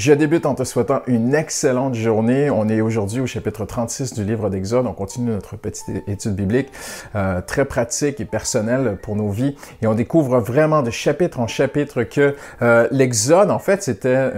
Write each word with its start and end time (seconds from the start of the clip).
Je 0.00 0.14
débute 0.14 0.46
en 0.46 0.54
te 0.54 0.64
souhaitant 0.64 1.02
une 1.06 1.34
excellente 1.34 1.94
journée. 1.94 2.48
On 2.48 2.70
est 2.70 2.80
aujourd'hui 2.80 3.20
au 3.20 3.26
chapitre 3.26 3.66
36 3.66 4.14
du 4.14 4.24
livre 4.24 4.48
d'Exode. 4.48 4.86
On 4.86 4.94
continue 4.94 5.30
notre 5.30 5.56
petite 5.56 5.90
étude 6.08 6.34
biblique 6.34 6.68
euh, 7.14 7.42
très 7.42 7.66
pratique 7.66 8.18
et 8.18 8.24
personnelle 8.24 8.96
pour 9.02 9.14
nos 9.14 9.28
vies. 9.28 9.56
Et 9.82 9.86
on 9.86 9.92
découvre 9.92 10.38
vraiment 10.38 10.80
de 10.80 10.90
chapitre 10.90 11.38
en 11.38 11.46
chapitre 11.46 12.04
que 12.04 12.34
euh, 12.62 12.88
l'Exode, 12.90 13.50
en 13.50 13.58
fait, 13.58 13.82
c'était 13.82 14.30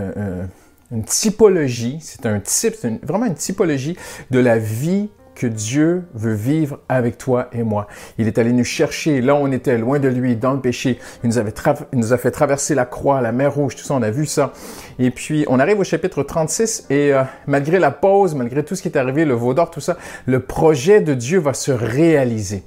une 0.91 1.05
typologie, 1.05 1.99
c'est 2.01 2.27
un 2.27 2.41
type, 2.41 2.75
c'est 2.77 3.01
vraiment 3.05 3.27
une 3.27 3.37
typologie 3.37 3.97
de 4.33 4.41
la 4.41 4.59
vie 4.59 5.11
que 5.35 5.47
Dieu 5.47 6.05
veut 6.15 6.35
vivre 6.35 6.79
avec 6.89 7.19
toi 7.19 7.49
et 7.53 7.63
moi. 7.63 7.87
Il 8.19 8.27
est 8.27 8.39
allé 8.39 8.53
nous 8.53 8.65
chercher 8.65 9.21
là 9.21 9.35
où 9.35 9.39
on 9.39 9.53
était, 9.53 9.79
loin 9.79 9.99
de 9.99 10.09
lui, 10.09 10.37
dans 10.37 10.53
le 10.53 10.61
péché. 10.61 10.99
Il 11.23 11.31
nous, 11.31 11.39
avait 11.39 11.55
il 11.93 11.99
nous 11.99 12.13
a 12.13 12.19
fait 12.19 12.31
traverser 12.31 12.75
la 12.75 12.85
croix, 12.85 13.21
la 13.21 13.33
mer 13.33 13.55
rouge, 13.55 13.77
tout 13.77 13.85
ça, 13.85 13.95
on 13.95 14.03
a 14.03 14.11
vu 14.11 14.27
ça. 14.27 14.53
Et 14.99 15.11
puis, 15.11 15.45
on 15.49 15.59
arrive 15.59 15.81
au 15.81 15.85
chapitre 15.85 16.23
36 16.23 16.87
et 16.91 17.13
euh, 17.13 17.23
malgré 17.47 17.79
la 17.79 17.91
pause, 17.91 18.35
malgré 18.35 18.65
tout 18.65 18.75
ce 18.75 18.83
qui 18.83 18.89
est 18.89 18.97
arrivé, 18.97 19.25
le 19.25 19.35
veau 19.35 19.55
d'or, 19.55 19.71
tout 19.71 19.81
ça, 19.81 19.97
le 20.27 20.41
projet 20.41 21.01
de 21.01 21.15
Dieu 21.15 21.39
va 21.39 21.55
se 21.55 21.73
réaliser. 21.73 22.63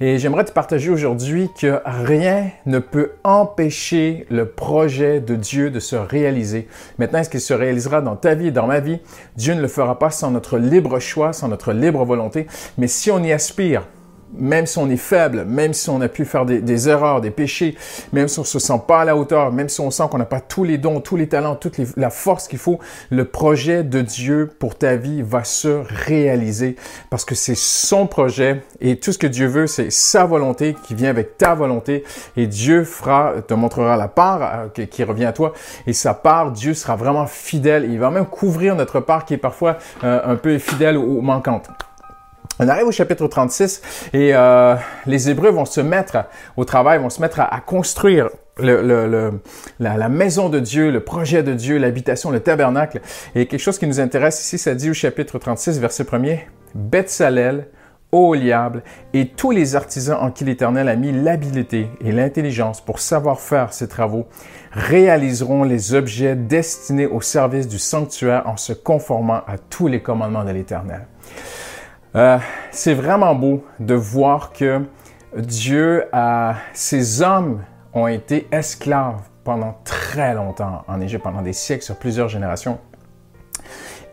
Et 0.00 0.18
j'aimerais 0.18 0.44
te 0.44 0.52
partager 0.52 0.90
aujourd'hui 0.90 1.48
que 1.58 1.80
rien 1.86 2.50
ne 2.66 2.78
peut 2.78 3.12
empêcher 3.24 4.26
le 4.30 4.46
projet 4.46 5.20
de 5.20 5.34
Dieu 5.36 5.70
de 5.70 5.80
se 5.80 5.96
réaliser. 5.96 6.68
Maintenant, 6.98 7.20
est-ce 7.20 7.30
qu'il 7.30 7.40
se 7.40 7.54
réalisera 7.54 8.02
dans 8.02 8.14
ta 8.14 8.34
vie 8.34 8.48
et 8.48 8.50
dans 8.50 8.66
ma 8.66 8.80
vie? 8.80 8.98
Dieu 9.36 9.54
ne 9.54 9.62
le 9.62 9.68
fera 9.68 9.98
pas 9.98 10.10
sans 10.10 10.30
notre 10.30 10.58
libre 10.58 10.98
choix, 10.98 11.32
sans 11.32 11.48
notre 11.48 11.72
libre 11.72 12.04
volonté. 12.04 12.46
Mais 12.76 12.88
si 12.88 13.10
on 13.10 13.22
y 13.22 13.32
aspire, 13.32 13.86
même 14.34 14.66
si 14.66 14.78
on 14.78 14.88
est 14.90 14.96
faible, 14.96 15.44
même 15.44 15.72
si 15.72 15.88
on 15.90 16.00
a 16.00 16.08
pu 16.08 16.24
faire 16.24 16.44
des, 16.44 16.88
erreurs, 16.88 17.20
des 17.20 17.30
péchés, 17.30 17.76
même 18.12 18.28
si 18.28 18.38
on 18.38 18.44
se 18.44 18.58
sent 18.58 18.80
pas 18.86 19.02
à 19.02 19.04
la 19.04 19.16
hauteur, 19.16 19.52
même 19.52 19.68
si 19.68 19.80
on 19.80 19.90
sent 19.90 20.04
qu'on 20.10 20.18
n'a 20.18 20.24
pas 20.24 20.40
tous 20.40 20.64
les 20.64 20.78
dons, 20.78 21.00
tous 21.00 21.16
les 21.16 21.28
talents, 21.28 21.56
toute 21.56 21.78
la 21.96 22.10
force 22.10 22.48
qu'il 22.48 22.58
faut, 22.58 22.78
le 23.10 23.24
projet 23.24 23.82
de 23.82 24.00
Dieu 24.02 24.50
pour 24.58 24.76
ta 24.76 24.96
vie 24.96 25.22
va 25.22 25.44
se 25.44 25.82
réaliser 26.06 26.76
parce 27.10 27.24
que 27.24 27.34
c'est 27.34 27.56
son 27.56 28.06
projet 28.06 28.62
et 28.80 28.98
tout 28.98 29.12
ce 29.12 29.18
que 29.18 29.26
Dieu 29.26 29.46
veut, 29.46 29.66
c'est 29.66 29.90
sa 29.90 30.24
volonté 30.24 30.76
qui 30.86 30.94
vient 30.94 31.10
avec 31.10 31.38
ta 31.38 31.54
volonté 31.54 32.04
et 32.36 32.46
Dieu 32.46 32.84
fera, 32.84 33.34
te 33.46 33.54
montrera 33.54 33.96
la 33.96 34.08
part 34.08 34.70
euh, 34.78 34.86
qui 34.86 35.04
revient 35.04 35.24
à 35.24 35.32
toi 35.32 35.52
et 35.86 35.92
sa 35.92 36.14
part, 36.14 36.52
Dieu 36.52 36.74
sera 36.74 36.96
vraiment 36.96 37.26
fidèle. 37.26 37.86
Il 37.90 37.98
va 37.98 38.10
même 38.10 38.26
couvrir 38.26 38.76
notre 38.76 39.00
part 39.00 39.24
qui 39.24 39.34
est 39.34 39.38
parfois 39.38 39.78
euh, 40.04 40.20
un 40.24 40.36
peu 40.36 40.58
fidèle 40.58 40.96
ou 40.96 41.20
manquante. 41.20 41.68
On 42.58 42.68
arrive 42.68 42.86
au 42.86 42.92
chapitre 42.92 43.26
36 43.26 44.10
et 44.14 44.34
euh, 44.34 44.76
les 45.04 45.28
Hébreux 45.28 45.50
vont 45.50 45.66
se 45.66 45.82
mettre 45.82 46.24
au 46.56 46.64
travail, 46.64 46.98
vont 46.98 47.10
se 47.10 47.20
mettre 47.20 47.40
à, 47.40 47.60
construire 47.60 48.30
le, 48.58 49.30
la, 49.78 50.08
maison 50.08 50.48
de 50.48 50.58
Dieu, 50.58 50.90
le 50.90 51.00
projet 51.00 51.42
de 51.42 51.52
Dieu, 51.52 51.76
l'habitation, 51.76 52.30
le 52.30 52.40
tabernacle. 52.40 53.02
Et 53.34 53.46
quelque 53.46 53.60
chose 53.60 53.78
qui 53.78 53.86
nous 53.86 54.00
intéresse 54.00 54.40
ici, 54.40 54.56
ça 54.56 54.74
dit 54.74 54.88
au 54.88 54.94
chapitre 54.94 55.38
36, 55.38 55.78
verset 55.80 56.04
1er, 56.04 56.40
Bethsalel, 56.74 57.68
Oholiab 58.12 58.82
et 59.12 59.28
tous 59.28 59.50
les 59.50 59.76
artisans 59.76 60.16
en 60.18 60.30
qui 60.30 60.44
l'Éternel 60.44 60.88
a 60.88 60.96
mis 60.96 61.12
l'habileté 61.12 61.90
et 62.00 62.12
l'intelligence 62.12 62.80
pour 62.80 63.00
savoir 63.00 63.40
faire 63.40 63.74
ces 63.74 63.88
travaux 63.88 64.26
réaliseront 64.72 65.64
les 65.64 65.92
objets 65.92 66.36
destinés 66.36 67.06
au 67.06 67.20
service 67.20 67.68
du 67.68 67.78
sanctuaire 67.78 68.46
en 68.46 68.56
se 68.56 68.72
conformant 68.72 69.42
à 69.46 69.58
tous 69.58 69.88
les 69.88 70.00
commandements 70.00 70.44
de 70.44 70.52
l'Éternel. 70.52 71.06
Euh, 72.16 72.38
c'est 72.70 72.94
vraiment 72.94 73.34
beau 73.34 73.62
de 73.78 73.94
voir 73.94 74.54
que 74.54 74.82
Dieu, 75.36 76.04
a, 76.12 76.54
ces 76.72 77.20
hommes 77.20 77.62
ont 77.92 78.06
été 78.06 78.48
esclaves 78.52 79.20
pendant 79.44 79.76
très 79.84 80.34
longtemps 80.34 80.82
en 80.88 81.00
Égypte, 81.02 81.22
pendant 81.22 81.42
des 81.42 81.52
siècles, 81.52 81.84
sur 81.84 81.96
plusieurs 81.96 82.28
générations. 82.28 82.78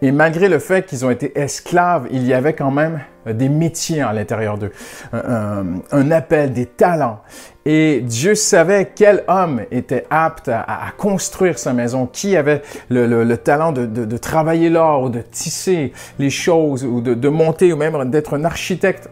Et 0.03 0.11
malgré 0.11 0.49
le 0.49 0.59
fait 0.59 0.85
qu'ils 0.85 1.05
ont 1.05 1.09
été 1.09 1.31
esclaves, 1.39 2.09
il 2.11 2.27
y 2.27 2.33
avait 2.33 2.51
quand 2.51 2.71
même 2.71 2.99
des 3.25 3.47
métiers 3.47 4.01
à 4.01 4.11
l'intérieur 4.11 4.57
d'eux, 4.57 4.73
un, 5.13 6.11
appel, 6.11 6.51
des 6.51 6.65
talents. 6.65 7.21
Et 7.65 8.01
Dieu 8.01 8.35
savait 8.35 8.91
quel 8.93 9.23
homme 9.29 9.61
était 9.71 10.05
apte 10.09 10.49
à, 10.49 10.91
construire 10.97 11.57
sa 11.57 11.71
maison, 11.71 12.05
qui 12.05 12.35
avait 12.35 12.63
le, 12.89 13.33
talent 13.35 13.71
de, 13.71 14.17
travailler 14.17 14.69
l'or 14.69 15.09
de 15.09 15.21
tisser 15.21 15.93
les 16.19 16.29
choses 16.29 16.83
ou 16.83 16.99
de 16.99 17.29
monter 17.29 17.71
ou 17.71 17.77
même 17.77 18.11
d'être 18.11 18.37
un 18.37 18.43
architecte. 18.43 19.09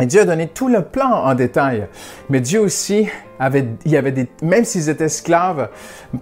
Et 0.00 0.06
Dieu 0.06 0.20
a 0.20 0.24
donné 0.24 0.48
tout 0.48 0.68
le 0.68 0.82
plan 0.82 1.10
en 1.10 1.34
détail. 1.34 1.86
Mais 2.30 2.40
Dieu 2.40 2.60
aussi 2.60 3.08
avait, 3.38 3.66
il 3.84 3.96
avait 3.96 4.12
des, 4.12 4.28
même 4.42 4.64
s'ils 4.64 4.88
étaient 4.88 5.04
esclaves, 5.04 5.68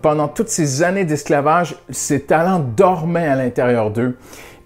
pendant 0.03 0.29
toutes 0.29 0.49
ces 0.49 0.83
années 0.83 1.05
d'esclavage, 1.05 1.77
ces 1.91 2.23
talents 2.23 2.61
dormaient 2.61 3.29
à 3.29 3.37
l'intérieur 3.37 3.91
d'eux. 3.91 4.17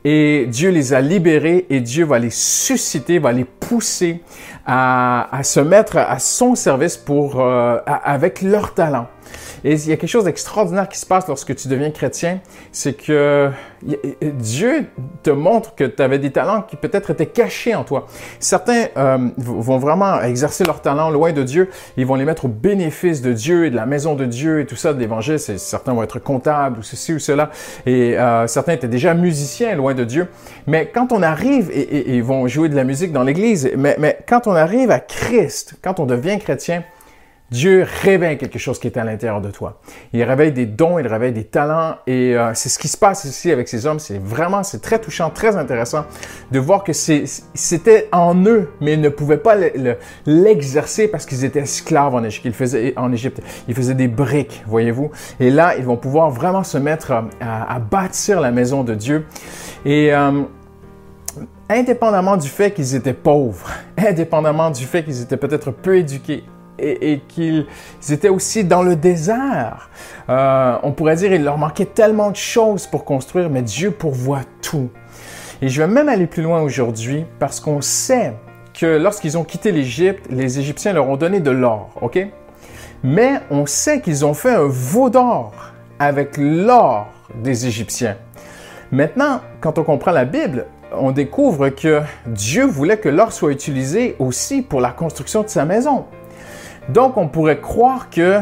Et 0.04 0.46
Dieu 0.48 0.70
les 0.70 0.94
a 0.94 1.00
libérés 1.00 1.66
et 1.68 1.80
Dieu 1.80 2.06
va 2.06 2.18
les 2.18 2.30
susciter, 2.30 3.18
va 3.18 3.32
les 3.32 3.44
pousser 3.44 4.22
à, 4.64 5.28
à 5.36 5.42
se 5.42 5.60
mettre 5.60 5.98
à 5.98 6.18
son 6.18 6.54
service 6.54 6.96
pour, 6.96 7.40
euh, 7.40 7.78
avec 7.86 8.40
leur 8.40 8.72
talent. 8.72 9.08
Et 9.64 9.74
il 9.74 9.88
y 9.88 9.92
a 9.92 9.96
quelque 9.96 10.10
chose 10.10 10.24
d'extraordinaire 10.24 10.88
qui 10.88 10.98
se 10.98 11.06
passe 11.06 11.26
lorsque 11.28 11.54
tu 11.54 11.68
deviens 11.68 11.90
chrétien, 11.90 12.40
c'est 12.72 12.94
que 12.94 13.50
Dieu 14.22 14.86
te 15.22 15.30
montre 15.30 15.74
que 15.74 15.84
tu 15.84 16.02
avais 16.02 16.18
des 16.18 16.30
talents 16.30 16.62
qui 16.62 16.76
peut-être 16.76 17.10
étaient 17.10 17.26
cachés 17.26 17.74
en 17.74 17.84
toi. 17.84 18.06
Certains 18.38 18.86
euh, 18.96 19.18
vont 19.38 19.78
vraiment 19.78 20.20
exercer 20.20 20.64
leurs 20.64 20.82
talents 20.82 21.10
loin 21.10 21.32
de 21.32 21.42
Dieu, 21.42 21.70
ils 21.96 22.06
vont 22.06 22.14
les 22.14 22.24
mettre 22.24 22.44
au 22.46 22.48
bénéfice 22.48 23.22
de 23.22 23.32
Dieu 23.32 23.66
et 23.66 23.70
de 23.70 23.76
la 23.76 23.86
maison 23.86 24.14
de 24.14 24.24
Dieu 24.24 24.60
et 24.60 24.66
tout 24.66 24.76
ça 24.76 24.92
de 24.92 24.98
l'Évangile. 24.98 25.38
Certains 25.38 25.94
vont 25.94 26.02
être 26.02 26.18
comptables 26.18 26.78
ou 26.78 26.82
ceci 26.82 27.12
ou 27.12 27.18
cela, 27.18 27.50
et 27.86 28.18
euh, 28.18 28.46
certains 28.46 28.72
étaient 28.72 28.88
déjà 28.88 29.14
musiciens 29.14 29.74
loin 29.74 29.94
de 29.94 30.04
Dieu. 30.04 30.28
Mais 30.66 30.90
quand 30.92 31.12
on 31.12 31.22
arrive, 31.22 31.70
et, 31.72 32.16
ils 32.16 32.22
vont 32.22 32.46
jouer 32.48 32.68
de 32.68 32.76
la 32.76 32.84
musique 32.84 33.12
dans 33.12 33.22
l'Église, 33.22 33.70
mais 33.76 34.18
quand 34.28 34.46
on 34.46 34.54
arrive 34.54 34.90
à 34.90 35.00
Christ, 35.00 35.74
quand 35.82 36.00
on 36.00 36.06
devient 36.06 36.38
chrétien, 36.38 36.82
Dieu 37.50 37.84
réveille 38.02 38.38
quelque 38.38 38.58
chose 38.58 38.78
qui 38.78 38.86
est 38.86 38.96
à 38.96 39.02
l'intérieur 39.02 39.40
de 39.40 39.50
toi. 39.50 39.80
Il 40.12 40.22
réveille 40.22 40.52
des 40.52 40.66
dons, 40.66 40.98
il 40.98 41.06
réveille 41.06 41.32
des 41.32 41.44
talents 41.44 41.96
et 42.06 42.36
euh, 42.36 42.52
c'est 42.54 42.68
ce 42.68 42.78
qui 42.78 42.86
se 42.86 42.96
passe 42.96 43.24
ici 43.24 43.50
avec 43.50 43.66
ces 43.66 43.86
hommes. 43.86 43.98
C'est 43.98 44.18
vraiment, 44.22 44.62
c'est 44.62 44.80
très 44.80 45.00
touchant, 45.00 45.30
très 45.30 45.56
intéressant 45.56 46.04
de 46.52 46.58
voir 46.60 46.84
que 46.84 46.92
c'était 46.92 48.08
en 48.12 48.36
eux, 48.44 48.70
mais 48.80 48.94
ils 48.94 49.00
ne 49.00 49.08
pouvaient 49.08 49.36
pas 49.36 49.56
l'exercer 50.26 51.08
parce 51.08 51.26
qu'ils 51.26 51.44
étaient 51.44 51.60
esclaves 51.60 52.14
en 52.14 52.22
Égypte. 52.22 52.44
Ils 52.44 52.54
faisaient, 52.54 52.94
en 52.96 53.12
Égypte. 53.12 53.40
Ils 53.66 53.74
faisaient 53.74 53.94
des 53.94 54.08
briques, 54.08 54.62
voyez-vous. 54.66 55.10
Et 55.40 55.50
là, 55.50 55.74
ils 55.76 55.84
vont 55.84 55.96
pouvoir 55.96 56.30
vraiment 56.30 56.62
se 56.62 56.78
mettre 56.78 57.12
à, 57.40 57.78
bâtir 57.80 58.40
la 58.40 58.52
maison 58.52 58.84
de 58.84 58.94
Dieu. 58.94 59.26
Et 59.84 60.14
euh, 60.14 60.42
indépendamment 61.68 62.36
du 62.36 62.48
fait 62.48 62.70
qu'ils 62.70 62.94
étaient 62.94 63.12
pauvres, 63.12 63.68
indépendamment 63.98 64.70
du 64.70 64.84
fait 64.84 65.02
qu'ils 65.02 65.20
étaient 65.22 65.36
peut-être 65.36 65.72
peu 65.72 65.96
éduqués, 65.96 66.44
et, 66.80 67.20
qu'ils 67.28 67.66
étaient 68.10 68.28
aussi 68.28 68.64
dans 68.64 68.82
le 68.82 68.96
désert. 68.96 69.90
Euh, 70.28 70.76
on 70.82 70.92
pourrait 70.92 71.16
dire 71.16 71.32
il 71.32 71.44
leur 71.44 71.58
manquait 71.58 71.86
tellement 71.86 72.30
de 72.30 72.36
choses 72.36 72.86
pour 72.86 73.04
construire, 73.04 73.50
mais 73.50 73.62
Dieu 73.62 73.90
pourvoit 73.90 74.42
tout. 74.62 74.90
Et 75.62 75.68
je 75.68 75.82
vais 75.82 75.88
même 75.88 76.08
aller 76.08 76.26
plus 76.26 76.42
loin 76.42 76.62
aujourd'hui 76.62 77.24
parce 77.38 77.60
qu'on 77.60 77.80
sait 77.80 78.32
que 78.72 78.86
lorsqu'ils 78.86 79.36
ont 79.36 79.44
quitté 79.44 79.72
l'Égypte, 79.72 80.26
les 80.30 80.58
Égyptiens 80.58 80.92
leur 80.92 81.08
ont 81.08 81.16
donné 81.16 81.40
de 81.40 81.50
l'or, 81.50 81.90
ok? 82.00 82.26
Mais 83.02 83.40
on 83.50 83.66
sait 83.66 84.00
qu'ils 84.00 84.24
ont 84.24 84.34
fait 84.34 84.54
un 84.54 84.66
veau 84.66 85.10
d'or 85.10 85.52
avec 85.98 86.36
l'or 86.36 87.08
des 87.34 87.66
Égyptiens. 87.66 88.16
Maintenant, 88.90 89.40
quand 89.60 89.78
on 89.78 89.84
comprend 89.84 90.12
la 90.12 90.24
Bible, 90.24 90.66
on 90.92 91.12
découvre 91.12 91.68
que 91.68 92.00
Dieu 92.26 92.64
voulait 92.64 92.96
que 92.96 93.08
l'or 93.08 93.32
soit 93.32 93.52
utilisé 93.52 94.16
aussi 94.18 94.62
pour 94.62 94.80
la 94.80 94.90
construction 94.90 95.42
de 95.42 95.48
sa 95.48 95.64
maison. 95.64 96.06
Donc, 96.88 97.16
on 97.16 97.28
pourrait 97.28 97.60
croire 97.60 98.10
que 98.10 98.40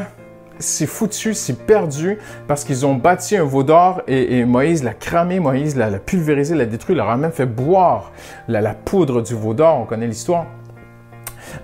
c'est 0.58 0.86
foutu, 0.86 1.34
c'est 1.34 1.66
perdu 1.66 2.18
parce 2.46 2.64
qu'ils 2.64 2.84
ont 2.84 2.94
bâti 2.94 3.36
un 3.36 3.44
veau 3.44 3.62
d'or 3.62 4.02
et, 4.06 4.44
Moïse 4.44 4.82
l'a 4.82 4.94
cramé, 4.94 5.40
Moïse 5.40 5.76
l'a 5.76 5.90
pulvérisé, 5.98 6.54
l'a 6.54 6.66
détruit, 6.66 6.94
leur 6.94 7.08
a 7.08 7.16
même 7.16 7.32
fait 7.32 7.46
boire 7.46 8.12
la, 8.48 8.74
poudre 8.74 9.22
du 9.22 9.34
veau 9.34 9.54
d'or. 9.54 9.78
On 9.80 9.84
connaît 9.84 10.06
l'histoire 10.06 10.46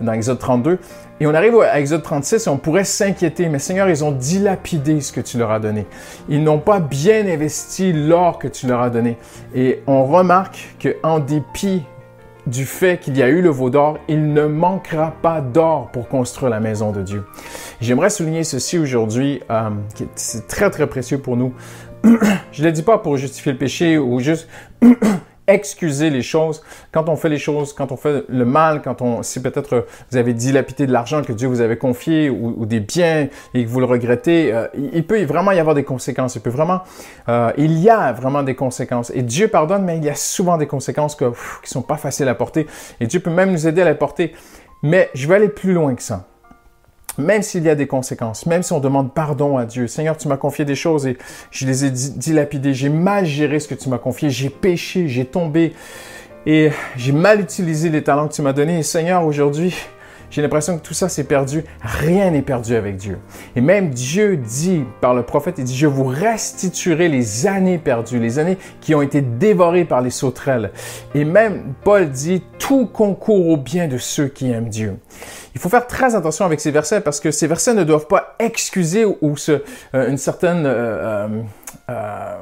dans 0.00 0.12
Exode 0.12 0.38
32. 0.38 0.78
Et 1.20 1.26
on 1.26 1.34
arrive 1.34 1.60
à 1.60 1.78
Exode 1.78 2.02
36 2.02 2.46
et 2.46 2.50
on 2.50 2.56
pourrait 2.56 2.84
s'inquiéter, 2.84 3.48
mais 3.48 3.60
Seigneur, 3.60 3.88
ils 3.88 4.02
ont 4.04 4.10
dilapidé 4.10 5.00
ce 5.00 5.12
que 5.12 5.20
tu 5.20 5.38
leur 5.38 5.52
as 5.52 5.60
donné. 5.60 5.86
Ils 6.28 6.42
n'ont 6.42 6.58
pas 6.58 6.80
bien 6.80 7.26
investi 7.26 7.92
l'or 7.92 8.38
que 8.38 8.48
tu 8.48 8.66
leur 8.66 8.80
as 8.80 8.90
donné. 8.90 9.16
Et 9.54 9.82
on 9.86 10.04
remarque 10.04 10.74
qu'en 10.82 11.20
dépit 11.20 11.84
du 12.46 12.66
fait 12.66 13.00
qu'il 13.00 13.16
y 13.16 13.22
a 13.22 13.28
eu 13.28 13.40
le 13.40 13.50
veau 13.50 13.70
d'or, 13.70 13.98
il 14.08 14.32
ne 14.32 14.44
manquera 14.46 15.14
pas 15.22 15.40
d'or 15.40 15.90
pour 15.92 16.08
construire 16.08 16.50
la 16.50 16.60
maison 16.60 16.92
de 16.92 17.02
Dieu. 17.02 17.24
J'aimerais 17.80 18.10
souligner 18.10 18.44
ceci 18.44 18.78
aujourd'hui, 18.78 19.40
euh, 19.50 19.70
c'est 20.14 20.46
très 20.46 20.70
très 20.70 20.86
précieux 20.86 21.18
pour 21.18 21.36
nous. 21.36 21.54
Je 22.52 22.62
ne 22.62 22.66
le 22.66 22.72
dis 22.72 22.82
pas 22.82 22.98
pour 22.98 23.16
justifier 23.16 23.52
le 23.52 23.58
péché 23.58 23.98
ou 23.98 24.20
juste 24.20 24.48
excuser 25.46 26.10
les 26.10 26.22
choses. 26.22 26.62
Quand 26.92 27.08
on 27.08 27.16
fait 27.16 27.28
les 27.28 27.38
choses, 27.38 27.72
quand 27.72 27.92
on 27.92 27.96
fait 27.96 28.24
le 28.28 28.44
mal, 28.44 28.82
quand 28.82 29.02
on, 29.02 29.22
si 29.22 29.42
peut-être 29.42 29.86
vous 30.10 30.16
avez 30.16 30.32
dilapidé 30.32 30.86
de 30.86 30.92
l'argent 30.92 31.22
que 31.22 31.32
Dieu 31.32 31.48
vous 31.48 31.60
avait 31.60 31.76
confié 31.76 32.30
ou, 32.30 32.64
des 32.66 32.80
biens 32.80 33.28
et 33.52 33.64
que 33.64 33.68
vous 33.68 33.80
le 33.80 33.86
regrettez, 33.86 34.52
euh, 34.52 34.66
il 34.74 35.06
peut 35.06 35.22
vraiment 35.24 35.52
y 35.52 35.58
avoir 35.58 35.74
des 35.74 35.84
conséquences. 35.84 36.34
Il 36.36 36.40
peut 36.40 36.50
vraiment, 36.50 36.80
euh, 37.28 37.52
il 37.56 37.78
y 37.78 37.90
a 37.90 38.12
vraiment 38.12 38.42
des 38.42 38.54
conséquences. 38.54 39.10
Et 39.14 39.22
Dieu 39.22 39.48
pardonne, 39.48 39.84
mais 39.84 39.98
il 39.98 40.04
y 40.04 40.10
a 40.10 40.14
souvent 40.14 40.56
des 40.56 40.66
conséquences 40.66 41.14
que, 41.14 41.32
qui 41.62 41.70
sont 41.70 41.82
pas 41.82 41.96
faciles 41.96 42.28
à 42.28 42.34
porter. 42.34 42.66
Et 43.00 43.06
Dieu 43.06 43.20
peut 43.20 43.30
même 43.30 43.52
nous 43.52 43.66
aider 43.66 43.82
à 43.82 43.86
les 43.86 43.94
porter. 43.94 44.32
Mais 44.82 45.10
je 45.14 45.26
vais 45.28 45.36
aller 45.36 45.48
plus 45.48 45.72
loin 45.72 45.94
que 45.94 46.02
ça 46.02 46.26
même 47.18 47.42
s'il 47.42 47.62
y 47.62 47.70
a 47.70 47.74
des 47.74 47.86
conséquences, 47.86 48.46
même 48.46 48.62
si 48.62 48.72
on 48.72 48.80
demande 48.80 49.12
pardon 49.12 49.56
à 49.58 49.66
Dieu, 49.66 49.86
Seigneur, 49.86 50.16
tu 50.16 50.28
m'as 50.28 50.36
confié 50.36 50.64
des 50.64 50.74
choses 50.74 51.06
et 51.06 51.16
je 51.50 51.66
les 51.66 51.84
ai 51.84 51.90
dilapidées, 51.90 52.74
j'ai 52.74 52.88
mal 52.88 53.24
géré 53.26 53.60
ce 53.60 53.68
que 53.68 53.74
tu 53.74 53.88
m'as 53.88 53.98
confié, 53.98 54.30
j'ai 54.30 54.50
péché, 54.50 55.08
j'ai 55.08 55.24
tombé 55.24 55.72
et 56.46 56.70
j'ai 56.96 57.12
mal 57.12 57.40
utilisé 57.40 57.88
les 57.88 58.02
talents 58.02 58.28
que 58.28 58.34
tu 58.34 58.42
m'as 58.42 58.52
donnés. 58.52 58.82
Seigneur, 58.82 59.24
aujourd'hui, 59.24 59.74
j'ai 60.34 60.42
l'impression 60.42 60.76
que 60.76 60.82
tout 60.82 60.94
ça 60.94 61.08
c'est 61.08 61.22
perdu. 61.22 61.62
Rien 61.80 62.32
n'est 62.32 62.42
perdu 62.42 62.74
avec 62.74 62.96
Dieu. 62.96 63.20
Et 63.54 63.60
même 63.60 63.90
Dieu 63.90 64.36
dit 64.36 64.82
par 65.00 65.14
le 65.14 65.22
prophète, 65.22 65.54
il 65.58 65.64
dit, 65.64 65.76
je 65.76 65.86
vous 65.86 66.06
restituerai 66.06 67.08
les 67.08 67.46
années 67.46 67.78
perdues, 67.78 68.18
les 68.18 68.40
années 68.40 68.58
qui 68.80 68.96
ont 68.96 69.02
été 69.02 69.20
dévorées 69.20 69.84
par 69.84 70.00
les 70.00 70.10
sauterelles. 70.10 70.72
Et 71.14 71.24
même 71.24 71.74
Paul 71.84 72.10
dit, 72.10 72.42
tout 72.58 72.86
concourt 72.86 73.46
au 73.46 73.56
bien 73.56 73.86
de 73.86 73.96
ceux 73.96 74.26
qui 74.26 74.50
aiment 74.50 74.70
Dieu. 74.70 74.96
Il 75.54 75.60
faut 75.60 75.68
faire 75.68 75.86
très 75.86 76.16
attention 76.16 76.44
avec 76.44 76.58
ces 76.58 76.72
versets 76.72 77.00
parce 77.00 77.20
que 77.20 77.30
ces 77.30 77.46
versets 77.46 77.74
ne 77.74 77.84
doivent 77.84 78.08
pas 78.08 78.34
excuser 78.40 79.04
ou, 79.04 79.36
euh, 79.48 79.60
une 80.08 80.18
certaine 80.18 80.64
euh, 80.66 81.28
euh, 81.88 82.34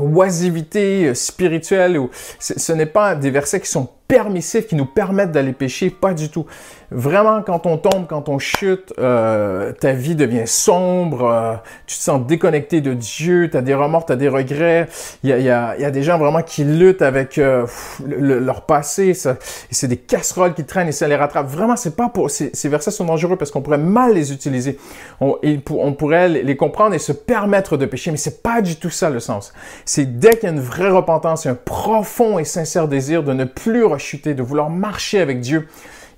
oisivité 0.00 1.14
spirituelle. 1.14 1.96
Ou, 1.96 2.10
ce 2.40 2.72
n'est 2.72 2.86
pas 2.86 3.14
des 3.14 3.30
versets 3.30 3.60
qui 3.60 3.68
sont 3.68 3.88
permissifs, 4.08 4.68
qui 4.68 4.76
nous 4.76 4.86
permettent 4.86 5.32
d'aller 5.32 5.52
pécher, 5.52 5.90
pas 5.90 6.14
du 6.14 6.28
tout. 6.28 6.46
Vraiment, 6.90 7.42
quand 7.42 7.66
on 7.66 7.78
tombe, 7.78 8.06
quand 8.06 8.28
on 8.28 8.38
chute, 8.38 8.92
euh, 8.98 9.72
ta 9.72 9.92
vie 9.92 10.14
devient 10.14 10.46
sombre, 10.46 11.24
euh, 11.24 11.54
tu 11.86 11.96
te 11.96 12.02
sens 12.02 12.24
déconnecté 12.24 12.80
de 12.80 12.94
Dieu, 12.94 13.50
tu 13.50 13.56
as 13.56 13.62
des 13.62 13.74
remords, 13.74 14.06
tu 14.06 14.12
as 14.12 14.16
des 14.16 14.28
regrets. 14.28 14.88
Il 15.24 15.30
y 15.30 15.32
a, 15.32 15.38
y, 15.38 15.50
a, 15.50 15.76
y 15.78 15.84
a, 15.84 15.90
des 15.90 16.02
gens 16.04 16.16
vraiment 16.16 16.42
qui 16.42 16.62
luttent 16.62 17.02
avec 17.02 17.38
euh, 17.38 17.66
leur 18.06 18.62
passé, 18.62 19.14
c'est 19.14 19.88
des 19.88 19.96
casseroles 19.96 20.54
qui 20.54 20.64
traînent 20.64 20.88
et 20.88 20.92
ça 20.92 21.08
les 21.08 21.16
rattrape. 21.16 21.48
Vraiment, 21.48 21.76
c'est 21.76 21.96
pas 21.96 22.08
pour... 22.08 22.30
Ces, 22.30 22.50
ces, 22.52 22.68
versets 22.68 22.92
sont 22.92 23.04
dangereux 23.04 23.36
parce 23.36 23.50
qu'on 23.50 23.62
pourrait 23.62 23.78
mal 23.78 24.14
les 24.14 24.32
utiliser. 24.32 24.78
On, 25.20 25.38
on 25.70 25.92
pourrait 25.92 26.28
les 26.28 26.56
comprendre 26.56 26.94
et 26.94 26.98
se 27.00 27.12
permettre 27.12 27.76
de 27.76 27.86
pécher, 27.86 28.12
mais 28.12 28.16
c'est 28.16 28.42
pas 28.42 28.62
du 28.62 28.76
tout 28.76 28.90
ça 28.90 29.10
le 29.10 29.18
sens. 29.18 29.52
C'est 29.84 30.18
dès 30.18 30.36
qu'il 30.36 30.44
y 30.44 30.46
a 30.46 30.54
une 30.54 30.60
vraie 30.60 30.90
repentance, 30.90 31.46
un 31.46 31.54
profond 31.54 32.38
et 32.38 32.44
sincère 32.44 32.86
désir 32.86 33.24
de 33.24 33.32
ne 33.32 33.44
plus 33.44 33.84
rechuter, 33.84 34.34
de 34.34 34.42
vouloir 34.42 34.70
marcher 34.70 35.20
avec 35.20 35.40
Dieu, 35.40 35.66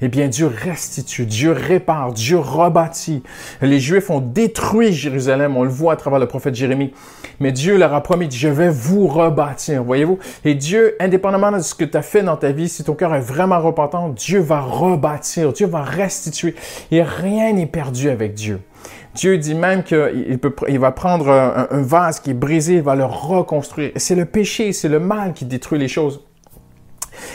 eh 0.00 0.08
bien 0.08 0.28
Dieu 0.28 0.46
restitue, 0.46 1.26
Dieu 1.26 1.52
répare, 1.52 2.12
Dieu 2.12 2.38
rebâtit. 2.38 3.22
Les 3.60 3.80
Juifs 3.80 4.10
ont 4.10 4.20
détruit 4.20 4.92
Jérusalem, 4.92 5.56
on 5.56 5.64
le 5.64 5.68
voit 5.68 5.94
à 5.94 5.96
travers 5.96 6.20
le 6.20 6.26
prophète 6.26 6.54
Jérémie, 6.54 6.92
mais 7.40 7.52
Dieu 7.52 7.76
leur 7.76 7.92
a 7.94 8.02
promis, 8.02 8.30
je 8.30 8.48
vais 8.48 8.70
vous 8.70 9.06
rebâtir, 9.08 9.82
voyez-vous? 9.82 10.18
Et 10.44 10.54
Dieu, 10.54 10.94
indépendamment 11.00 11.52
de 11.52 11.58
ce 11.58 11.74
que 11.74 11.84
tu 11.84 11.96
as 11.96 12.02
fait 12.02 12.22
dans 12.22 12.36
ta 12.36 12.52
vie, 12.52 12.68
si 12.68 12.84
ton 12.84 12.94
cœur 12.94 13.14
est 13.14 13.20
vraiment 13.20 13.60
repentant, 13.60 14.08
Dieu 14.08 14.40
va 14.40 14.60
rebâtir, 14.60 15.52
Dieu 15.52 15.66
va 15.66 15.82
restituer, 15.82 16.54
et 16.90 17.02
rien 17.02 17.52
n'est 17.52 17.66
perdu 17.66 18.08
avec 18.08 18.34
Dieu. 18.34 18.60
Dieu 19.14 19.36
dit 19.36 19.56
même 19.56 19.82
qu'il 19.82 20.38
il 20.68 20.78
va 20.78 20.92
prendre 20.92 21.28
un, 21.28 21.66
un, 21.70 21.82
vase 21.82 22.20
qui 22.20 22.30
est 22.30 22.34
brisé, 22.34 22.74
il 22.74 22.82
va 22.82 22.94
le 22.94 23.04
reconstruire. 23.04 23.90
C'est 23.96 24.14
le 24.14 24.26
péché, 24.26 24.72
c'est 24.72 24.88
le 24.88 25.00
mal 25.00 25.32
qui 25.32 25.44
détruit 25.44 25.78
les 25.78 25.88
choses. 25.88 26.27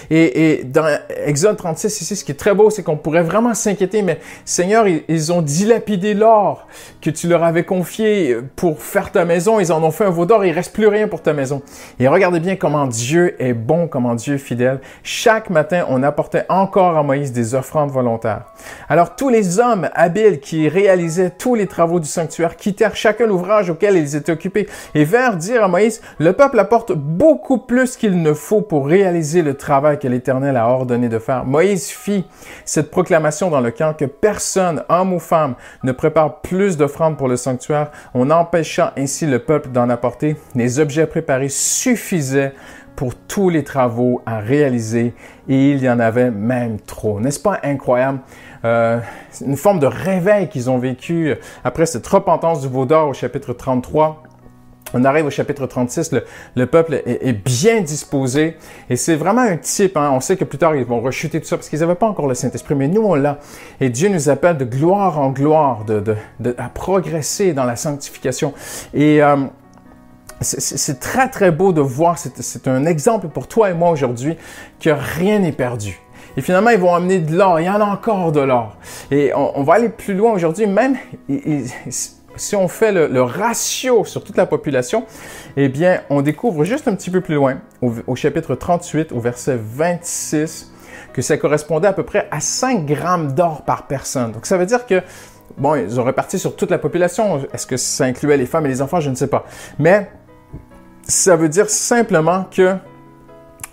Et, 0.09 0.51
et, 0.51 0.63
dans 0.63 0.85
Exode 1.25 1.57
36, 1.57 2.01
ici, 2.01 2.15
ce 2.15 2.24
qui 2.24 2.31
est 2.31 2.35
très 2.35 2.53
beau, 2.53 2.69
c'est 2.69 2.83
qu'on 2.83 2.97
pourrait 2.97 3.24
vraiment 3.24 3.53
s'inquiéter, 3.53 4.01
mais 4.01 4.19
Seigneur, 4.45 4.85
ils, 4.88 5.31
ont 5.31 5.41
dilapidé 5.41 6.13
l'or 6.13 6.68
que 7.01 7.09
tu 7.09 7.27
leur 7.27 7.44
avais 7.44 7.63
confié 7.63 8.38
pour 8.56 8.81
faire 8.81 9.12
ta 9.12 9.25
maison. 9.25 9.59
Ils 9.59 9.71
en 9.71 9.83
ont 9.83 9.91
fait 9.91 10.06
un 10.06 10.09
veau 10.09 10.25
d'or, 10.25 10.45
il 10.45 10.51
reste 10.51 10.74
plus 10.74 10.88
rien 10.88 11.07
pour 11.07 11.21
ta 11.21 11.33
maison. 11.33 11.62
Et 12.00 12.07
regardez 12.07 12.39
bien 12.39 12.56
comment 12.56 12.88
Dieu 12.88 13.41
est 13.41 13.53
bon, 13.53 13.88
comment 13.88 14.15
Dieu 14.15 14.35
est 14.35 14.39
fidèle. 14.39 14.80
Chaque 15.03 15.50
matin, 15.50 15.85
on 15.89 16.03
apportait 16.03 16.45
encore 16.50 16.97
à 16.97 17.03
Moïse 17.03 17.31
des 17.31 17.56
offrandes 17.56 17.91
volontaires. 17.91 18.45
Alors 18.89 19.15
tous 19.15 19.30
les 19.30 19.59
hommes 19.59 19.89
habiles 19.94 20.39
qui 20.39 20.68
réalisaient 20.68 21.31
tous 21.31 21.56
les 21.56 21.68
travaux 21.68 22.00
du 22.00 22.07
sanctuaire 22.07 22.56
quittèrent 22.56 22.95
chacun 22.95 23.25
l'ouvrage 23.25 23.69
auquel 23.69 23.97
ils 23.97 24.15
étaient 24.15 24.31
occupés 24.31 24.68
et 24.95 25.03
vinrent 25.03 25.38
dire 25.38 25.63
à 25.63 25.68
Moïse, 25.68 26.01
le 26.19 26.33
peuple 26.33 26.59
apporte 26.59 26.94
beaucoup 26.94 27.57
plus 27.57 27.97
qu'il 27.97 28.21
ne 28.21 28.33
faut 28.33 28.62
pour 28.62 28.88
réaliser 28.88 29.41
le 29.41 29.56
travail 29.56 29.73
que 29.81 30.08
l'Éternel 30.08 30.56
a 30.58 30.68
ordonné 30.68 31.10
de 31.10 31.20
faire. 31.20 31.46
Moïse 31.46 31.90
fit 31.90 32.25
cette 32.66 32.92
proclamation 32.92 33.50
dans 33.50 33.62
le 33.62 33.72
camp 33.72 33.94
que 33.94 34.06
personne, 34.06 34.84
homme 34.90 35.14
ou 35.14 35.20
femme, 35.20 35.56
ne 35.84 35.92
prépare 35.92 36.42
plus 36.42 36.78
d'offrandes 36.78 37.18
pour 37.18 37.28
le 37.28 37.38
sanctuaire. 37.38 37.92
On 38.14 38.30
empêcha 38.30 38.94
ainsi 38.98 39.25
le 39.25 39.40
peuple 39.40 39.70
d'en 39.70 39.90
apporter. 39.90 40.36
Les 40.56 40.80
objets 40.80 41.08
préparés 41.08 41.50
suffisaient 41.50 42.54
pour 42.96 43.16
tous 43.16 43.50
les 43.50 43.64
travaux 43.64 44.22
à 44.25 44.40
réaliser 44.40 45.16
et 45.50 45.72
il 45.72 45.84
y 45.84 45.90
en 45.90 46.00
avait 46.00 46.30
même 46.30 46.80
trop. 46.80 47.19
N'est-ce 47.19 47.40
pas 47.40 47.60
incroyable? 47.64 48.19
Euh, 48.66 49.00
une 49.42 49.58
forme 49.58 49.80
de 49.80 49.88
réveil 49.88 50.48
qu'ils 50.48 50.69
ont 50.69 50.78
vécu 50.78 51.36
après 51.64 51.86
cette 51.86 52.06
repentance 52.06 52.62
du 52.62 52.68
veau 52.68 52.86
d'or 52.86 53.10
au 53.10 53.14
chapitre 53.14 53.54
33. 53.54 54.24
On 54.94 55.04
arrive 55.06 55.25
au 55.25 55.30
chapitre 55.30 55.66
36, 55.66 56.13
le, 56.56 56.66
peuple 56.66 57.01
est, 57.06 57.34
bien 57.34 57.81
disposé 57.81 58.57
et 58.90 58.95
c'est 58.95 59.16
vraiment 59.16 59.42
un 59.42 59.57
type. 59.57 59.98
Hein. 59.98 60.12
On 60.13 60.19
sait 60.19 60.38
que 60.38 60.44
plus 60.44 60.57
tard 60.57 60.75
ils 60.75 60.86
vont 60.86 61.01
rechuter 61.01 61.40
tout 61.42 61.48
ça 61.48 61.57
parce 61.57 61.69
qu'ils 61.69 61.80
n'avaient 61.80 61.95
pas 61.95 62.07
encore 62.07 62.28
le 62.28 62.36
Saint-Esprit, 62.36 62.75
mais 62.75 62.88
nous 62.88 63.01
on 63.01 63.16
l'a. 63.16 63.40
Et 63.81 63.90
Dieu 63.90 64.10
nous 64.10 64.30
appelle 64.30 64.57
de 64.57 64.66
gloire 64.66 65.19
en 65.19 65.31
gloire, 65.31 65.86
de, 65.86 66.16
à 66.57 66.69
progresser 66.69 67.54
dans 67.54 67.66
la 67.66 67.75
sanctification. 67.75 68.54
Et 68.94 69.24
euh, 69.24 69.38
c'est 70.42 71.00
très 71.00 71.30
très 71.30 71.51
beau 71.51 71.74
de 71.74 71.81
voir. 71.81 72.18
C'est 72.18 72.68
un 72.68 72.86
exemple 72.86 73.30
pour 73.30 73.48
toi 73.48 73.69
et 73.72 73.74
moi 73.74 73.90
aujourd'hui 73.90 74.38
que 74.80 74.90
rien 74.90 75.40
n'est 75.40 75.51
perdu. 75.51 76.00
Et 76.36 76.42
finalement, 76.42 76.72
ils 76.72 76.80
vont 76.80 76.94
amener 76.94 77.19
de 77.19 77.36
l'or. 77.36 77.60
Il 77.60 77.66
y 77.66 77.69
en 77.69 77.80
a 77.80 77.86
encore 77.86 78.31
de 78.31 78.40
l'or. 78.40 78.75
Et 79.12 79.31
on, 79.36 79.63
va 79.63 79.75
aller 79.75 79.90
plus 79.90 80.13
loin 80.13 80.31
aujourd'hui. 80.31 80.66
Même, 80.66 80.98
si 82.35 82.56
on 82.56 82.68
fait 82.68 82.91
le, 82.91 83.21
ratio 83.21 84.06
sur 84.06 84.24
toute 84.24 84.38
la 84.38 84.45
population, 84.45 85.06
eh 85.57 85.69
bien, 85.69 86.01
on 86.09 86.21
découvre 86.21 86.63
juste 86.63 86.88
un 86.88 86.95
petit 86.95 87.09
peu 87.09 87.21
plus 87.21 87.35
loin, 87.35 87.59
au, 87.81 88.15
chapitre 88.15 88.56
38, 88.56 89.12
au 89.12 89.19
verset 89.19 89.57
26, 89.59 90.71
que 91.13 91.21
ça 91.21 91.38
correspondait 91.38 91.88
à 91.88 91.94
peu 91.94 92.03
près 92.03 92.27
à 92.31 92.39
5 92.39 92.85
grammes 92.85 93.33
d'or 93.33 93.63
par 93.63 93.88
personne. 93.88 94.31
Donc, 94.31 94.45
ça 94.45 94.57
veut 94.57 94.65
dire 94.65 94.85
que, 94.85 95.01
bon, 95.57 95.75
ils 95.75 96.00
ont 96.00 96.03
réparti 96.03 96.39
sur 96.39 96.56
toute 96.56 96.71
la 96.71 96.80
population. 96.80 97.45
Est-ce 97.54 97.68
que 97.68 97.78
ça 97.78 98.06
incluait 98.06 98.37
les 98.37 98.45
femmes 98.45 98.66
et 98.66 98.69
les 98.69 98.81
enfants? 98.81 98.99
Je 98.99 99.09
ne 99.09 99.16
sais 99.16 99.28
pas. 99.28 99.45
Mais, 99.78 100.09
ça 101.04 101.35
veut 101.35 101.49
dire 101.49 101.69
simplement 101.69 102.45
que, 102.49 102.75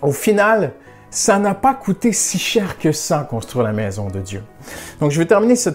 au 0.01 0.11
final, 0.11 0.73
ça 1.09 1.39
n'a 1.39 1.53
pas 1.53 1.73
coûté 1.73 2.13
si 2.13 2.37
cher 2.37 2.77
que 2.77 2.91
ça 2.91 3.27
construire 3.29 3.65
la 3.65 3.73
maison 3.73 4.07
de 4.07 4.19
Dieu. 4.19 4.43
Donc, 4.99 5.11
je 5.11 5.19
vais 5.19 5.25
terminer 5.25 5.55
ce 5.55 5.69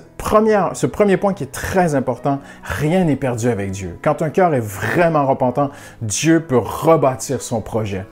premier 0.86 1.16
point 1.16 1.34
qui 1.34 1.44
est 1.44 1.52
très 1.52 1.94
important. 1.94 2.40
Rien 2.62 3.04
n'est 3.04 3.16
perdu 3.16 3.48
avec 3.48 3.70
Dieu. 3.70 3.98
Quand 4.02 4.22
un 4.22 4.30
cœur 4.30 4.54
est 4.54 4.60
vraiment 4.60 5.26
repentant, 5.26 5.70
Dieu 6.02 6.40
peut 6.40 6.58
rebâtir 6.58 7.42
son 7.42 7.60
projet. 7.60 8.04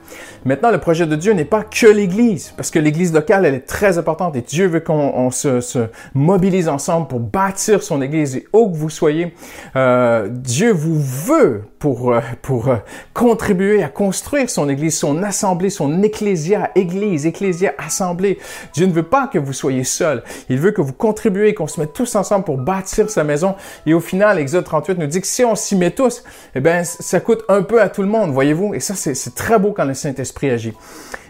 Maintenant, 0.45 0.71
le 0.71 0.79
projet 0.79 1.07
de 1.07 1.15
Dieu 1.15 1.33
n'est 1.33 1.45
pas 1.45 1.63
que 1.63 1.87
l'Église, 1.87 2.53
parce 2.55 2.69
que 2.69 2.79
l'Église 2.79 3.13
locale, 3.13 3.45
elle 3.45 3.55
est 3.55 3.65
très 3.67 3.97
importante 3.97 4.35
et 4.35 4.41
Dieu 4.41 4.67
veut 4.67 4.79
qu'on 4.79 5.31
se, 5.31 5.59
se, 5.59 5.87
mobilise 6.13 6.69
ensemble 6.69 7.07
pour 7.07 7.19
bâtir 7.19 7.81
son 7.81 8.01
Église. 8.01 8.35
Et 8.35 8.47
où 8.53 8.69
que 8.69 8.77
vous 8.77 8.89
soyez, 8.89 9.33
euh, 9.75 10.27
Dieu 10.29 10.71
vous 10.71 11.01
veut 11.01 11.63
pour, 11.79 12.13
euh, 12.13 12.21
euh, 12.49 12.77
contribuer 13.13 13.83
à 13.83 13.89
construire 13.89 14.49
son 14.49 14.69
Église, 14.69 14.97
son 14.97 15.23
assemblée, 15.23 15.69
son 15.69 16.03
ecclésia, 16.03 16.71
Église, 16.75 17.25
ecclésia, 17.25 17.73
assemblée. 17.77 18.39
Dieu 18.73 18.85
ne 18.85 18.93
veut 18.93 19.03
pas 19.03 19.27
que 19.27 19.39
vous 19.39 19.53
soyez 19.53 19.83
seul. 19.83 20.23
Que 20.73 20.81
vous 20.81 20.93
contribuez, 20.93 21.53
qu'on 21.53 21.67
se 21.67 21.79
mette 21.79 21.93
tous 21.93 22.15
ensemble 22.15 22.45
pour 22.45 22.57
bâtir 22.57 23.09
sa 23.09 23.23
maison. 23.23 23.55
Et 23.85 23.93
au 23.93 23.99
final, 23.99 24.39
Exode 24.39 24.65
38 24.65 24.97
nous 24.97 25.07
dit 25.07 25.21
que 25.21 25.27
si 25.27 25.43
on 25.43 25.55
s'y 25.55 25.75
met 25.75 25.91
tous, 25.91 26.23
eh 26.55 26.59
bien, 26.59 26.83
ça 26.83 27.19
coûte 27.19 27.43
un 27.49 27.63
peu 27.63 27.81
à 27.81 27.89
tout 27.89 28.01
le 28.01 28.07
monde, 28.07 28.31
voyez-vous. 28.31 28.73
Et 28.73 28.79
ça, 28.79 28.95
c'est 28.95 29.35
très 29.35 29.59
beau 29.59 29.71
quand 29.71 29.85
le 29.85 29.93
Saint-Esprit 29.93 30.49
agit. 30.49 30.73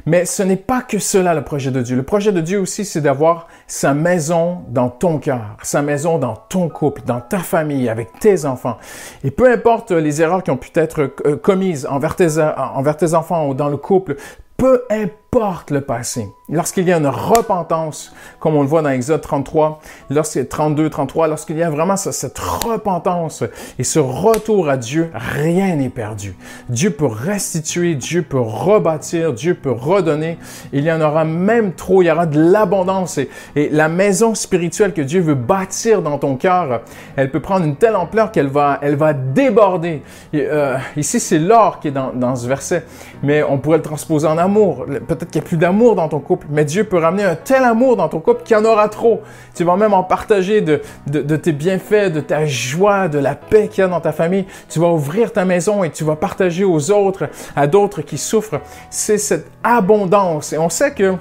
Mais 0.05 0.25
ce 0.25 0.43
n'est 0.43 0.55
pas 0.55 0.81
que 0.81 0.99
cela 0.99 1.33
le 1.33 1.43
projet 1.43 1.71
de 1.71 1.81
Dieu. 1.81 1.95
Le 1.95 2.03
projet 2.03 2.31
de 2.31 2.39
Dieu 2.39 2.59
aussi, 2.59 2.85
c'est 2.85 3.01
d'avoir 3.01 3.47
sa 3.65 3.95
maison 3.95 4.59
dans 4.67 4.89
ton 4.89 5.17
cœur, 5.17 5.57
sa 5.63 5.81
maison 5.81 6.19
dans 6.19 6.35
ton 6.35 6.69
couple, 6.69 7.01
dans 7.05 7.21
ta 7.21 7.39
famille, 7.39 7.89
avec 7.89 8.19
tes 8.19 8.45
enfants. 8.45 8.77
Et 9.23 9.31
peu 9.31 9.51
importe 9.51 9.91
les 9.91 10.21
erreurs 10.21 10.43
qui 10.43 10.51
ont 10.51 10.57
pu 10.57 10.69
être 10.75 11.11
euh, 11.25 11.37
commises 11.37 11.87
tes, 12.17 12.39
envers 12.39 12.97
tes 12.97 13.13
enfants 13.15 13.47
ou 13.47 13.55
dans 13.55 13.69
le 13.69 13.77
couple, 13.77 14.15
peu 14.57 14.83
importe 14.89 15.71
le 15.71 15.81
passé. 15.81 16.27
Lorsqu'il 16.49 16.87
y 16.87 16.93
a 16.93 16.97
une 16.97 17.07
repentance, 17.07 18.13
comme 18.39 18.55
on 18.55 18.61
le 18.61 18.67
voit 18.67 18.81
dans 18.81 18.89
Exode 18.89 19.21
33, 19.21 19.79
lorsqu'il 20.09 20.47
32, 20.47 20.89
33, 20.89 21.27
lorsqu'il 21.27 21.57
y 21.57 21.63
a 21.63 21.69
vraiment 21.69 21.97
cette 21.97 22.37
repentance 22.37 23.43
et 23.79 23.83
ce 23.83 23.99
retour 23.99 24.69
à 24.69 24.77
Dieu, 24.77 25.09
rien 25.13 25.75
n'est 25.75 25.89
perdu. 25.89 26.35
Dieu 26.69 26.91
peut 26.91 27.07
restituer, 27.07 27.95
Dieu 27.95 28.21
peut 28.21 28.39
rebâtir, 28.39 29.33
Dieu 29.33 29.55
peut 29.55 29.71
redonner. 29.71 30.37
Il 30.71 30.83
y 30.83 30.91
en 30.91 31.01
aura 31.01 31.25
même 31.25 31.73
trop, 31.73 32.01
il 32.01 32.05
y 32.05 32.11
aura 32.11 32.25
de 32.25 32.39
l'abondance 32.39 33.17
et, 33.17 33.29
la 33.71 33.89
maison 33.89 34.35
spirituelle 34.35 34.93
que 34.93 35.01
Dieu 35.01 35.21
veut 35.21 35.35
bâtir 35.35 36.01
dans 36.01 36.17
ton 36.17 36.35
cœur, 36.35 36.81
elle 37.15 37.31
peut 37.31 37.39
prendre 37.39 37.65
une 37.65 37.75
telle 37.75 37.95
ampleur 37.95 38.31
qu'elle 38.31 38.47
va, 38.47 38.79
elle 38.81 38.95
va 38.95 39.13
déborder. 39.13 40.01
Euh, 40.35 40.77
ici, 40.95 41.19
c'est 41.19 41.39
l'or 41.39 41.79
qui 41.79 41.87
est 41.87 41.91
dans, 41.91 42.13
dans 42.13 42.35
ce 42.35 42.47
verset, 42.47 42.85
mais 43.23 43.41
on 43.43 43.57
pourrait 43.57 43.77
le 43.77 43.83
transposer 43.83 44.27
en 44.27 44.37
amour. 44.37 44.85
Peut-être 45.07 45.31
qu'il 45.31 45.41
n'y 45.41 45.45
a 45.45 45.47
plus 45.47 45.57
d'amour 45.57 45.95
dans 45.95 46.07
ton 46.07 46.19
mais 46.49 46.65
Dieu 46.65 46.83
peut 46.83 46.97
ramener 46.97 47.23
un 47.23 47.35
tel 47.35 47.63
amour 47.63 47.95
dans 47.95 48.09
ton 48.09 48.19
couple 48.19 48.43
qu'il 48.43 48.55
y 48.55 48.59
en 48.59 48.65
aura 48.65 48.89
trop. 48.89 49.21
Tu 49.53 49.63
vas 49.63 49.77
même 49.77 49.93
en 49.93 50.03
partager 50.03 50.61
de, 50.61 50.81
de 51.07 51.35
tes 51.35 51.51
bienfaits, 51.51 52.11
de 52.11 52.19
ta 52.19 52.45
joie, 52.45 53.07
de 53.07 53.19
la 53.19 53.35
paix 53.35 53.67
qu'il 53.67 53.81
y 53.81 53.85
a 53.85 53.87
dans 53.87 54.01
ta 54.01 54.11
famille. 54.11 54.45
Tu 54.69 54.79
vas 54.79 54.87
ouvrir 54.87 55.31
ta 55.31 55.45
maison 55.45 55.83
et 55.83 55.91
tu 55.91 56.03
vas 56.03 56.15
partager 56.15 56.63
aux 56.63 56.91
autres, 56.91 57.29
à 57.55 57.67
d'autres 57.67 58.01
qui 58.01 58.17
souffrent. 58.17 58.61
C'est 58.89 59.17
cette 59.17 59.47
abondance. 59.63 60.53
Et 60.53 60.57
on 60.57 60.69
sait 60.69 60.93
que 60.93 61.15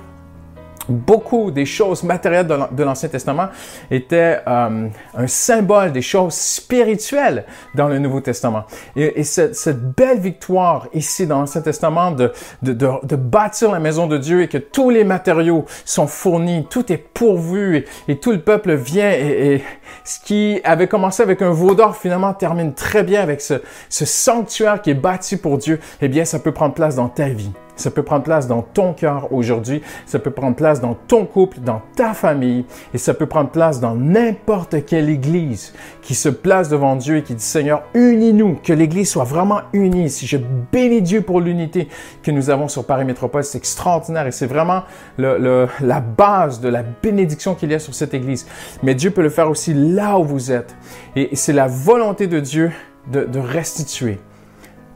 beaucoup 0.88 1.50
des 1.50 1.66
choses 1.66 2.02
matérielles 2.02 2.46
de 2.46 2.82
l'Ancien 2.82 3.08
Testament 3.08 3.48
étaient 3.90 4.40
euh, 4.46 4.88
un 5.14 5.26
symbole 5.26 5.92
des 5.92 6.02
choses 6.02 6.34
spirituelles 6.34 7.44
dans 7.74 7.88
le 7.88 7.98
Nouveau 7.98 8.20
Testament. 8.20 8.64
Et, 8.96 9.20
et 9.20 9.24
cette, 9.24 9.54
belle 9.96 10.20
victoire 10.20 10.88
ici 10.92 11.26
dans 11.26 11.40
l'Ancien 11.40 11.60
Testament 11.60 12.12
de, 12.12 12.32
bâtir 13.16 13.70
la 13.70 13.80
maison 13.80 14.06
de 14.06 14.18
Dieu 14.18 14.42
et 14.42 14.48
que 14.48 14.58
tous 14.58 14.90
les 14.90 15.04
matériaux 15.04 15.64
sont 15.84 16.06
fournis, 16.06 16.66
tout 16.68 16.92
est 16.92 16.98
pourvu 16.98 17.84
et, 18.08 18.16
tout 18.18 18.32
le 18.32 18.40
peuple 18.40 18.74
vient 18.74 19.10
et, 19.10 19.54
et, 19.54 19.64
ce 20.04 20.20
qui 20.20 20.60
avait 20.64 20.88
commencé 20.88 21.22
avec 21.22 21.42
un 21.42 21.50
veau 21.50 21.74
d'or 21.74 21.96
finalement 21.96 22.32
termine 22.34 22.74
très 22.74 23.02
bien 23.02 23.22
avec 23.22 23.40
ce, 23.40 23.54
ce 23.88 24.04
sanctuaire 24.04 24.82
qui 24.82 24.90
est 24.90 24.94
bâti 24.94 25.36
pour 25.36 25.58
Dieu. 25.58 25.80
Eh 26.00 26.08
bien, 26.08 26.24
ça 26.24 26.38
peut 26.38 26.52
prendre 26.52 26.74
place 26.74 26.96
dans 26.96 27.08
ta 27.08 27.28
vie. 27.28 27.50
Ça 27.76 27.90
peut 27.90 28.02
prendre 28.02 28.22
place 28.22 28.46
dans 28.46 28.62
ton 28.62 28.92
cœur 28.92 29.32
aujourd'hui, 29.32 29.82
ça 30.06 30.18
peut 30.18 30.30
prendre 30.30 30.56
place 30.56 30.80
dans 30.80 30.94
ton 30.94 31.26
couple, 31.26 31.58
dans 31.60 31.82
ta 31.96 32.14
famille, 32.14 32.64
et 32.92 32.98
ça 32.98 33.14
peut 33.14 33.26
prendre 33.26 33.50
place 33.50 33.80
dans 33.80 33.94
n'importe 33.94 34.84
quelle 34.86 35.08
église 35.08 35.74
qui 36.02 36.14
se 36.14 36.28
place 36.28 36.68
devant 36.68 36.96
Dieu 36.96 37.16
et 37.16 37.22
qui 37.22 37.34
dit 37.34 37.44
Seigneur, 37.44 37.82
unis-nous, 37.94 38.58
que 38.62 38.72
l'église 38.72 39.10
soit 39.10 39.24
vraiment 39.24 39.60
unie. 39.72 40.10
Si 40.10 40.26
je 40.26 40.38
bénis 40.72 41.02
Dieu 41.02 41.22
pour 41.22 41.40
l'unité 41.40 41.88
que 42.22 42.30
nous 42.30 42.50
avons 42.50 42.68
sur 42.68 42.86
Paris 42.86 43.04
Métropole, 43.04 43.44
c'est 43.44 43.58
extraordinaire 43.58 44.26
et 44.26 44.32
c'est 44.32 44.46
vraiment 44.46 44.82
le, 45.16 45.66
la 45.80 46.00
base 46.00 46.60
de 46.60 46.68
la 46.68 46.82
bénédiction 46.82 47.54
qu'il 47.54 47.70
y 47.70 47.74
a 47.74 47.78
sur 47.78 47.94
cette 47.94 48.14
église. 48.14 48.46
Mais 48.82 48.94
Dieu 48.94 49.10
peut 49.10 49.22
le 49.22 49.30
faire 49.30 49.48
aussi 49.50 49.74
là 49.74 50.18
où 50.18 50.24
vous 50.24 50.52
êtes. 50.52 50.74
Et 51.16 51.34
c'est 51.34 51.52
la 51.52 51.66
volonté 51.66 52.26
de 52.26 52.40
Dieu 52.40 52.72
de, 53.10 53.24
de 53.24 53.38
restituer, 53.38 54.18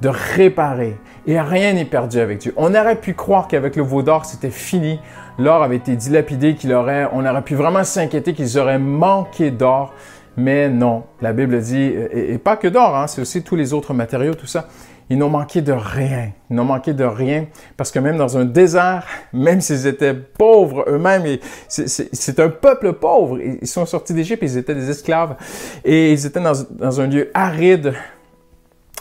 de 0.00 0.08
réparer, 0.08 0.96
et 1.26 1.40
rien 1.40 1.72
n'est 1.72 1.84
perdu 1.84 2.20
avec 2.20 2.38
Dieu. 2.38 2.54
On 2.56 2.74
aurait 2.74 3.00
pu 3.00 3.14
croire 3.14 3.48
qu'avec 3.48 3.76
le 3.76 3.82
veau 3.82 4.02
d'or, 4.02 4.24
c'était 4.24 4.50
fini. 4.50 5.00
L'or 5.38 5.62
avait 5.62 5.76
été 5.76 5.96
dilapidé, 5.96 6.54
qu'il 6.54 6.72
aurait, 6.72 7.08
on 7.12 7.26
aurait 7.26 7.42
pu 7.42 7.54
vraiment 7.54 7.84
s'inquiéter 7.84 8.32
qu'ils 8.32 8.58
auraient 8.58 8.78
manqué 8.78 9.50
d'or. 9.50 9.92
Mais 10.36 10.68
non, 10.68 11.04
la 11.20 11.32
Bible 11.32 11.60
dit, 11.60 11.92
et, 12.12 12.38
pas 12.38 12.56
que 12.56 12.68
d'or, 12.68 12.96
hein, 12.96 13.08
c'est 13.08 13.20
aussi 13.20 13.42
tous 13.42 13.56
les 13.56 13.74
autres 13.74 13.92
matériaux, 13.92 14.34
tout 14.34 14.46
ça. 14.46 14.68
Ils 15.10 15.18
n'ont 15.18 15.30
manqué 15.30 15.62
de 15.62 15.72
rien. 15.72 16.32
Ils 16.50 16.56
n'ont 16.56 16.64
manqué 16.64 16.92
de 16.92 17.04
rien 17.04 17.46
parce 17.76 17.90
que 17.90 17.98
même 17.98 18.18
dans 18.18 18.36
un 18.36 18.44
désert, 18.44 19.06
même 19.32 19.60
s'ils 19.60 19.86
étaient 19.86 20.14
pauvres 20.14 20.84
eux-mêmes, 20.86 21.38
c'est 21.68 22.40
un 22.40 22.50
peuple 22.50 22.92
pauvre. 22.92 23.38
Ils 23.40 23.66
sont 23.66 23.86
sortis 23.86 24.12
d'Égypte, 24.12 24.42
ils 24.42 24.58
étaient 24.58 24.74
des 24.74 24.90
esclaves 24.90 25.36
et 25.84 26.12
ils 26.12 26.26
étaient 26.26 26.40
dans, 26.40 26.52
dans 26.70 27.00
un 27.00 27.06
lieu 27.06 27.30
aride, 27.34 27.94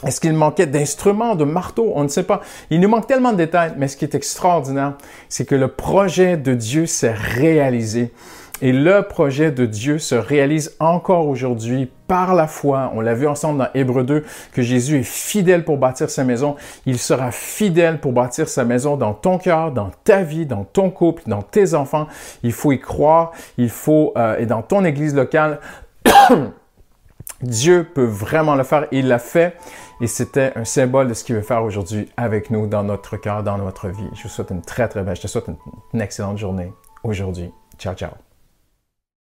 est-ce 0.06 0.20
qu'il 0.20 0.32
manquait 0.32 0.66
d'instruments, 0.66 1.34
de 1.34 1.44
marteaux? 1.44 1.92
On 1.94 2.04
ne 2.04 2.08
sait 2.08 2.22
pas. 2.22 2.40
Il 2.70 2.80
nous 2.80 2.88
manque 2.88 3.06
tellement 3.06 3.32
de 3.32 3.38
détails, 3.38 3.72
mais 3.76 3.88
ce 3.88 3.96
qui 3.96 4.04
est 4.04 4.14
extraordinaire, 4.14 4.94
c'est 5.28 5.44
que 5.44 5.56
le 5.56 5.68
projet 5.68 6.36
de 6.36 6.54
Dieu 6.54 6.86
s'est 6.86 7.14
réalisé. 7.14 8.12
Et 8.60 8.72
le 8.72 9.02
projet 9.02 9.52
de 9.52 9.66
Dieu 9.66 9.98
se 9.98 10.16
réalise 10.16 10.74
encore 10.80 11.28
aujourd'hui 11.28 11.88
par 12.08 12.34
la 12.34 12.48
foi. 12.48 12.90
On 12.94 13.00
l'a 13.00 13.14
vu 13.14 13.28
ensemble 13.28 13.58
dans 13.58 13.68
Hébreu 13.74 14.02
2 14.02 14.24
que 14.52 14.62
Jésus 14.62 14.98
est 14.98 15.04
fidèle 15.04 15.64
pour 15.64 15.78
bâtir 15.78 16.10
sa 16.10 16.24
maison. 16.24 16.56
Il 16.84 16.98
sera 16.98 17.30
fidèle 17.30 18.00
pour 18.00 18.12
bâtir 18.12 18.48
sa 18.48 18.64
maison 18.64 18.96
dans 18.96 19.14
ton 19.14 19.38
cœur, 19.38 19.70
dans 19.70 19.90
ta 20.02 20.22
vie, 20.22 20.44
dans 20.44 20.64
ton 20.64 20.90
couple, 20.90 21.22
dans 21.26 21.42
tes 21.42 21.74
enfants. 21.74 22.08
Il 22.42 22.52
faut 22.52 22.72
y 22.72 22.80
croire. 22.80 23.30
Il 23.58 23.70
faut, 23.70 24.12
euh, 24.16 24.38
et 24.38 24.46
dans 24.46 24.62
ton 24.62 24.84
église 24.84 25.14
locale, 25.14 25.60
Dieu 27.42 27.86
peut 27.94 28.04
vraiment 28.04 28.56
le 28.56 28.64
faire. 28.64 28.86
Il 28.90 29.06
l'a 29.06 29.20
fait. 29.20 29.56
Et 30.00 30.06
c'était 30.06 30.52
un 30.54 30.64
symbole 30.64 31.08
de 31.08 31.14
ce 31.14 31.24
qu'il 31.24 31.34
veut 31.34 31.42
faire 31.42 31.64
aujourd'hui 31.64 32.08
avec 32.16 32.50
nous, 32.50 32.66
dans 32.66 32.84
notre 32.84 33.16
cœur, 33.16 33.42
dans 33.42 33.58
notre 33.58 33.88
vie. 33.88 34.08
Je 34.14 34.22
vous 34.24 34.28
souhaite 34.28 34.50
une 34.50 34.62
très, 34.62 34.88
très 34.88 35.02
belle, 35.02 35.16
je 35.16 35.22
te 35.22 35.26
souhaite 35.26 35.48
une 35.92 36.00
excellente 36.00 36.38
journée 36.38 36.72
aujourd'hui. 37.02 37.52
Ciao, 37.78 37.94
ciao. 37.94 38.27